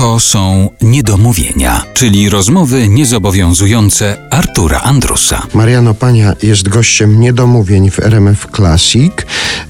To 0.00 0.20
są 0.20 0.70
niedomówienia, 0.82 1.82
czyli 1.94 2.28
rozmowy 2.28 2.88
niezobowiązujące 2.88 4.16
Artura 4.30 4.80
Andrusa. 4.80 5.42
Mariano 5.54 5.94
Pania 5.94 6.32
jest 6.42 6.68
gościem 6.68 7.20
niedomówień 7.20 7.90
w 7.90 7.98
RMF 7.98 8.46
Classic. 8.56 9.12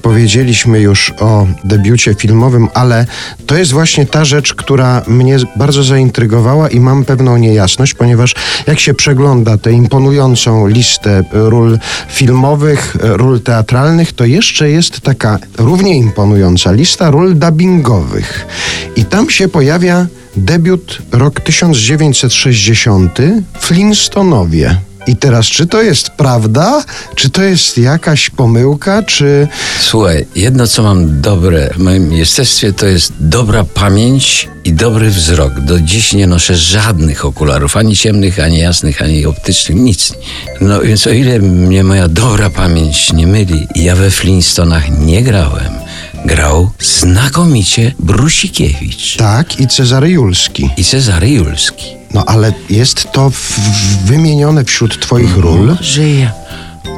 Powiedzieliśmy 0.01 0.79
już 0.79 1.13
o 1.19 1.47
debiucie 1.63 2.13
filmowym, 2.13 2.67
ale 2.73 3.05
to 3.45 3.57
jest 3.57 3.71
właśnie 3.71 4.05
ta 4.05 4.25
rzecz, 4.25 4.53
która 4.53 5.01
mnie 5.07 5.37
bardzo 5.55 5.83
zaintrygowała 5.83 6.69
i 6.69 6.79
mam 6.79 7.05
pewną 7.05 7.37
niejasność, 7.37 7.93
ponieważ 7.93 8.35
jak 8.67 8.79
się 8.79 8.93
przegląda 8.93 9.57
tę 9.57 9.71
imponującą 9.71 10.67
listę 10.67 11.23
ról 11.31 11.79
filmowych, 12.09 12.97
ról 12.99 13.41
teatralnych, 13.41 14.13
to 14.13 14.25
jeszcze 14.25 14.69
jest 14.69 15.01
taka 15.01 15.39
równie 15.57 15.97
imponująca 15.97 16.71
lista 16.71 17.11
ról 17.11 17.35
dubbingowych. 17.35 18.47
I 18.95 19.05
tam 19.05 19.29
się 19.29 19.47
pojawia 19.47 20.07
debiut 20.35 21.01
rok 21.11 21.39
1960 21.39 23.19
Flintstonowie. 23.59 24.75
I 25.07 25.15
teraz, 25.15 25.45
czy 25.45 25.67
to 25.67 25.81
jest 25.81 26.09
prawda, 26.09 26.83
czy 27.15 27.29
to 27.29 27.43
jest 27.43 27.77
jakaś 27.77 28.29
pomyłka, 28.29 29.03
czy... 29.03 29.47
Słuchaj, 29.79 30.25
jedno 30.35 30.67
co 30.67 30.83
mam 30.83 31.21
dobre 31.21 31.69
w 31.75 31.77
moim 31.77 32.13
jestestwie 32.13 32.73
to 32.73 32.85
jest 32.85 33.13
dobra 33.19 33.63
pamięć 33.63 34.49
i 34.63 34.73
dobry 34.73 35.09
wzrok. 35.09 35.59
Do 35.59 35.79
dziś 35.79 36.13
nie 36.13 36.27
noszę 36.27 36.55
żadnych 36.55 37.25
okularów, 37.25 37.77
ani 37.77 37.95
ciemnych, 37.95 38.39
ani 38.39 38.57
jasnych, 38.57 39.01
ani 39.01 39.25
optycznych, 39.25 39.77
nic. 39.77 40.13
No 40.61 40.81
więc 40.81 41.07
o 41.07 41.11
ile 41.11 41.39
mnie 41.39 41.83
moja 41.83 42.07
dobra 42.07 42.49
pamięć 42.49 43.13
nie 43.13 43.27
myli, 43.27 43.67
ja 43.75 43.95
we 43.95 44.11
Flintstonach 44.11 44.99
nie 44.99 45.23
grałem. 45.23 45.80
Grał 46.25 46.69
znakomicie 46.79 47.93
Brusikiewicz 47.99 49.17
Tak, 49.17 49.59
i 49.59 49.67
Cezary 49.67 50.09
Julski. 50.09 50.69
i 50.77 50.83
Cezary 50.83 51.29
Julski. 51.29 51.85
No 52.13 52.23
ale 52.25 52.53
jest 52.69 53.11
to 53.11 53.29
w, 53.29 53.59
wymienione 54.05 54.65
wśród 54.65 54.99
twoich 54.99 55.37
ról. 55.37 55.77
Żyje. 55.81 56.31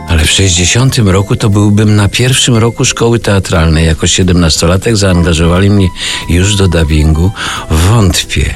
Ale 0.09 0.25
w 0.25 0.31
60 0.31 0.97
roku 0.97 1.35
to 1.35 1.49
byłbym 1.49 1.95
na 1.95 2.09
pierwszym 2.09 2.55
roku 2.57 2.85
szkoły 2.85 3.19
teatralnej. 3.19 3.85
Jako 3.85 4.05
17-latek 4.05 4.95
zaangażowali 4.95 5.69
mnie 5.69 5.87
już 6.29 6.55
do 6.55 6.67
dubbingu. 6.67 7.31
Wątpię. 7.69 8.53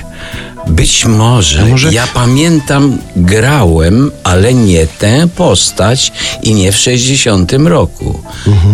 Być 0.67 1.05
może, 1.05 1.65
może- 1.65 1.93
ja 1.93 2.07
pamiętam, 2.13 2.97
grałem, 3.15 4.11
ale 4.23 4.53
nie 4.53 4.87
tę 4.87 5.27
postać 5.35 6.11
i 6.43 6.53
nie 6.53 6.71
w 6.71 6.77
60 6.77 7.53
roku. 7.53 8.23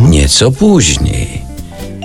Nieco 0.10 0.52
później. 0.52 1.43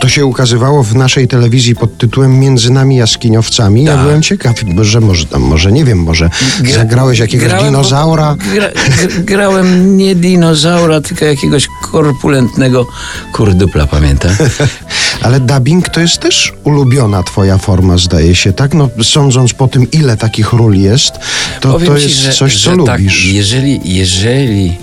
To 0.09 0.13
się 0.13 0.27
ukazywało 0.27 0.83
w 0.83 0.95
naszej 0.95 1.29
telewizji 1.29 1.75
pod 1.75 1.99
tytułem 1.99 2.39
Między 2.41 2.71
nami 2.73 2.97
jaskiniowcami. 2.97 3.85
Ja 3.85 3.93
Tak. 3.95 4.03
byłem 4.03 4.23
ciekaw, 4.23 4.55
że 4.81 5.01
może 5.01 5.27
tam, 5.27 5.43
może 5.43 5.73
nie 5.73 5.85
wiem, 5.85 5.99
może 5.99 6.31
Gra- 6.61 6.75
zagrałeś 6.75 7.19
jakiegoś 7.19 7.49
grałem, 7.49 7.67
dinozaura. 7.67 8.37
Gra, 8.55 8.69
gr- 8.69 9.25
grałem 9.25 9.97
nie 9.97 10.15
dinozaura, 10.15 11.01
tylko 11.01 11.25
jakiegoś 11.25 11.69
korpulentnego 11.83 12.87
kurdupla, 13.33 13.87
pamiętam? 13.87 14.31
Ale 15.23 15.41
dubbing 15.41 15.89
to 15.89 16.01
jest 16.01 16.19
też 16.19 16.53
ulubiona 16.65 17.23
twoja 17.23 17.59
forma, 17.59 17.99
zdaje 17.99 18.35
się, 18.35 18.53
tak? 18.53 18.75
No 18.75 18.89
sądząc 19.03 19.53
po 19.53 19.69
tym, 19.69 19.91
ile 19.91 20.17
takich 20.17 20.53
ról 20.53 20.75
jest, 20.75 21.13
to 21.61 21.73
Powiem 21.73 21.89
to 21.89 21.99
ci, 21.99 22.03
jest 22.05 22.17
że- 22.17 22.33
coś, 22.33 22.53
że 22.53 22.71
co 22.77 22.85
tak, 22.85 22.99
lubisz. 23.01 23.25
Jeżeli, 23.27 23.81
jeżeli 23.85 24.77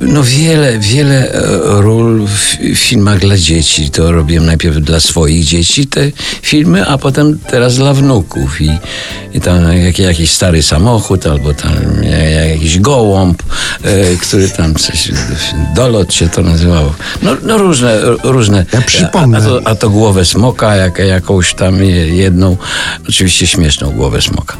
no 0.00 0.22
wiele, 0.22 0.78
wiele 0.78 1.32
e, 1.32 1.40
ról 1.82 2.26
w 2.26 2.56
filmach 2.78 3.18
dla 3.18 3.36
dzieci. 3.36 3.90
To 3.90 4.12
robiłem 4.12 4.46
najpierw 4.46 4.76
dla 4.76 5.00
swoich 5.00 5.44
dzieci 5.44 5.86
te 5.86 6.00
filmy, 6.42 6.86
a 6.86 6.98
potem 6.98 7.38
teraz 7.50 7.76
dla 7.76 7.94
wnuków. 7.94 8.60
I, 8.60 8.70
i 9.34 9.40
tam 9.40 9.76
jak, 9.76 9.98
jakiś 9.98 10.30
stary 10.30 10.62
samochód, 10.62 11.26
albo 11.26 11.54
tam 11.54 11.72
jakiś 12.50 12.78
gołąb, 12.78 13.42
e, 13.84 14.16
który 14.16 14.48
tam 14.48 14.74
coś, 14.74 15.08
dolot 15.74 16.14
się 16.14 16.28
to 16.28 16.42
nazywało. 16.42 16.94
No, 17.22 17.36
no 17.42 17.58
różne, 17.58 18.00
różne. 18.22 18.66
Ja 18.72 18.82
przypomnę. 18.82 19.38
A, 19.38 19.40
a, 19.40 19.44
to, 19.44 19.60
a 19.64 19.74
to 19.74 19.90
głowę 19.90 20.24
smoka, 20.24 20.76
jak, 20.76 20.98
jakąś 20.98 21.54
tam 21.54 21.84
je- 21.84 22.16
jedną, 22.16 22.56
oczywiście 23.08 23.46
śmieszną 23.46 23.90
głowę 23.90 24.22
smoka. 24.22 24.56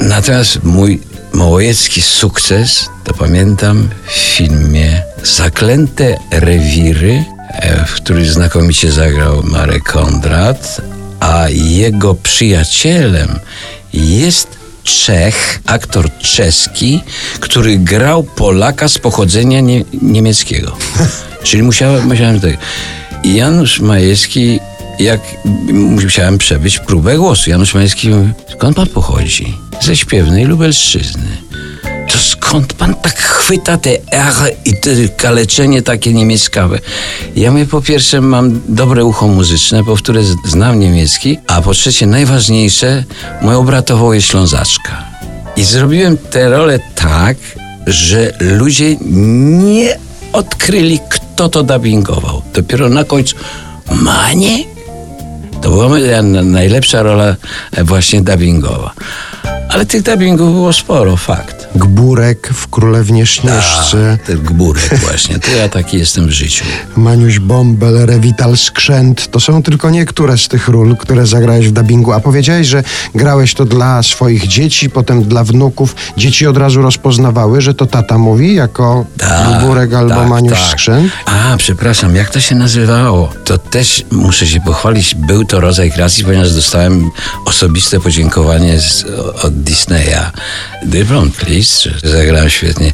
Natomiast 0.00 0.64
mój 0.64 1.00
małojecki 1.36 2.02
sukces, 2.02 2.88
to 3.04 3.14
pamiętam 3.14 3.88
w 4.06 4.10
filmie 4.10 5.02
Zaklęte 5.22 6.18
rewiry, 6.30 7.24
e, 7.50 7.86
w 7.86 7.94
którym 7.94 8.24
znakomicie 8.24 8.92
zagrał 8.92 9.42
Marek 9.42 9.82
Kondrat, 9.82 10.80
a 11.20 11.48
jego 11.48 12.14
przyjacielem 12.14 13.38
jest 13.92 14.48
Czech, 14.82 15.60
aktor 15.66 16.18
czeski, 16.18 17.02
który 17.40 17.78
grał 17.78 18.22
Polaka 18.22 18.88
z 18.88 18.98
pochodzenia 18.98 19.60
nie, 19.60 19.84
niemieckiego. 20.02 20.76
Czyli 21.46 21.62
musiałem, 21.62 22.06
musiałem 22.08 22.40
tak. 22.40 22.56
Janusz 23.24 23.80
Majewski, 23.80 24.60
jak 24.98 25.20
musiałem 25.72 26.38
przebyć 26.38 26.78
próbę 26.78 27.16
głosu, 27.16 27.50
Janusz 27.50 27.74
mówi, 27.74 27.88
skąd 28.52 28.76
pan 28.76 28.86
pochodzi? 28.86 29.58
Ze 29.82 29.96
śpiewnej 29.96 30.44
Lubelszczyzny. 30.44 31.36
To 32.12 32.18
skąd 32.18 32.72
pan 32.72 32.94
tak 32.94 33.18
chwyta 33.18 33.78
te 33.78 33.90
R 34.10 34.34
i 34.64 34.80
te 34.80 35.08
kaleczenie 35.08 35.82
takie 35.82 36.12
niemieckawe? 36.12 36.78
Ja 37.36 37.50
mówię, 37.50 37.66
po 37.66 37.82
pierwsze 37.82 38.20
mam 38.20 38.60
dobre 38.68 39.04
ucho 39.04 39.28
muzyczne, 39.28 39.84
po 39.84 39.96
które 39.96 40.20
znam 40.44 40.80
niemiecki, 40.80 41.38
a 41.46 41.62
po 41.62 41.74
trzecie 41.74 42.06
najważniejsze, 42.06 43.04
moją 43.42 43.62
bratową 43.62 44.12
jest 44.12 44.26
Ślązaczka. 44.26 45.04
I 45.56 45.64
zrobiłem 45.64 46.16
tę 46.18 46.48
rolę 46.50 46.78
tak, 46.94 47.36
że 47.86 48.32
ludzie 48.40 48.96
nie 49.00 49.98
odkryli, 50.32 51.00
kto 51.08 51.48
to 51.48 51.62
dubbingował. 51.62 52.42
Dopiero 52.54 52.88
na 52.88 53.04
końcu, 53.04 53.36
Manie? 53.90 54.75
To 55.66 55.70
była 55.70 55.88
moja 55.88 56.22
na- 56.22 56.42
najlepsza 56.42 57.02
rola 57.02 57.36
e, 57.72 57.84
właśnie 57.84 58.22
dubbingowa. 58.22 58.90
Ale 59.68 59.86
tych 59.86 60.02
dubbingów 60.02 60.52
było 60.52 60.72
sporo, 60.72 61.16
fakt. 61.16 61.55
Gburek 61.78 62.48
w 62.54 62.68
Królewnie 62.68 63.26
Śnieżce, 63.26 64.18
Ten 64.26 64.38
gburek 64.38 64.98
właśnie, 64.98 65.38
to 65.38 65.50
ja 65.50 65.68
taki 65.68 65.98
jestem 65.98 66.26
w 66.26 66.30
życiu. 66.30 66.64
Maniuś 66.96 67.38
Bąbel, 67.38 68.06
Rewital 68.06 68.56
Skrzęt. 68.56 69.30
To 69.30 69.40
są 69.40 69.62
tylko 69.62 69.90
niektóre 69.90 70.38
z 70.38 70.48
tych 70.48 70.68
ról, 70.68 70.96
które 70.96 71.26
zagrałeś 71.26 71.68
w 71.68 71.72
dubbingu. 71.72 72.12
A 72.12 72.20
powiedziałeś, 72.20 72.66
że 72.66 72.82
grałeś 73.14 73.54
to 73.54 73.64
dla 73.64 74.02
swoich 74.02 74.46
dzieci, 74.46 74.90
potem 74.90 75.22
dla 75.24 75.44
wnuków. 75.44 75.96
Dzieci 76.16 76.46
od 76.46 76.56
razu 76.56 76.82
rozpoznawały, 76.82 77.60
że 77.60 77.74
to 77.74 77.86
tata 77.86 78.18
mówi 78.18 78.54
jako 78.54 79.04
Tak, 79.18 79.58
Gburek 79.58 79.94
albo 79.94 80.14
tak, 80.14 80.28
Maniuś 80.28 80.58
tak. 80.58 80.70
Skrzęt. 80.70 81.12
A, 81.26 81.56
przepraszam, 81.58 82.16
jak 82.16 82.30
to 82.30 82.40
się 82.40 82.54
nazywało? 82.54 83.32
To 83.44 83.58
też 83.58 84.04
muszę 84.10 84.46
się 84.46 84.60
pochwalić, 84.60 85.14
był 85.14 85.44
to 85.44 85.60
rodzaj 85.60 85.92
kreacji, 85.92 86.24
ponieważ 86.24 86.52
dostałem 86.54 87.10
osobiste 87.44 88.00
podziękowanie 88.00 88.80
z, 88.80 89.04
od 89.42 89.62
Disneya. 89.62 90.30
Dyplom, 90.86 91.30
please, 91.30 91.65
zagrałem 92.04 92.50
świetnie. 92.50 92.92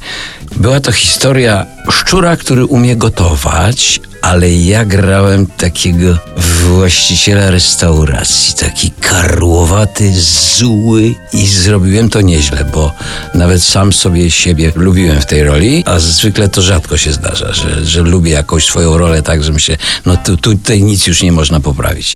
Była 0.56 0.80
to 0.80 0.92
historia 0.92 1.66
szczura, 1.90 2.36
który 2.36 2.64
umie 2.64 2.96
gotować, 2.96 4.00
ale 4.22 4.52
ja 4.52 4.84
grałem 4.84 5.46
takiego 5.46 6.18
właściciela 6.36 7.50
restauracji, 7.50 8.54
taki 8.54 8.90
karłowaty, 8.90 10.12
zły 10.58 11.14
i 11.32 11.46
zrobiłem 11.46 12.10
to 12.10 12.20
nieźle, 12.20 12.64
bo 12.72 12.92
nawet 13.34 13.62
sam 13.62 13.92
sobie 13.92 14.30
siebie 14.30 14.72
lubiłem 14.76 15.20
w 15.20 15.26
tej 15.26 15.44
roli, 15.44 15.84
a 15.86 15.98
zwykle 15.98 16.48
to 16.48 16.62
rzadko 16.62 16.96
się 16.96 17.12
zdarza, 17.12 17.52
że, 17.52 17.84
że 17.84 18.02
lubię 18.02 18.32
jakąś 18.32 18.64
swoją 18.66 18.98
rolę 18.98 19.22
tak, 19.22 19.44
że 19.44 19.52
myślę, 19.52 19.76
no 20.06 20.16
tu, 20.16 20.36
tutaj 20.36 20.82
nic 20.82 21.06
już 21.06 21.22
nie 21.22 21.32
można 21.32 21.60
poprawić. 21.60 22.14